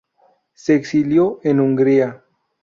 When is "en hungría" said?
1.43-2.23